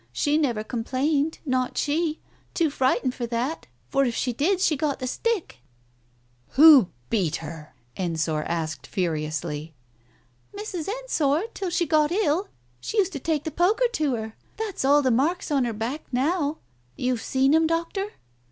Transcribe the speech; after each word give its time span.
She 0.11 0.35
never 0.35 0.63
complained, 0.63 1.37
not 1.45 1.77
she— 1.77 2.19
too 2.55 2.71
frightened 2.71 3.13
for 3.13 3.27
that, 3.27 3.67
for 3.87 4.03
if 4.03 4.15
she 4.15 4.33
did 4.33 4.59
she 4.59 4.75
got 4.75 4.97
the 4.97 5.05
stick 5.05 5.59
""Who 6.57 6.89
beat 7.11 7.35
her?" 7.35 7.75
Ensor 7.95 8.41
asked, 8.41 8.87
furiously. 8.87 9.75
"Mrs. 10.57 10.87
Ensor, 10.87 11.43
till 11.53 11.69
she 11.69 11.85
got 11.85 12.11
ill. 12.11 12.47
She 12.79 12.97
used 12.97 13.13
to 13.13 13.19
take 13.19 13.43
the 13.43 13.51
poker 13.51 13.85
to 13.93 14.15
her. 14.15 14.33
There's 14.57 14.83
all 14.83 15.03
the 15.03 15.11
marks 15.11 15.51
on 15.51 15.65
her 15.65 15.71
back 15.73 16.01
now— 16.11 16.57
you've 16.95 17.21
seen 17.21 17.53
'em, 17.53 17.67
Doctor?" 17.67 18.13